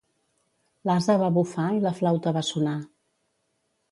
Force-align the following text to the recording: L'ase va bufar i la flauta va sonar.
L'ase 0.89 1.17
va 1.25 1.27
bufar 1.35 1.67
i 1.77 1.83
la 1.85 1.93
flauta 1.99 2.35
va 2.39 2.45
sonar. 2.49 2.75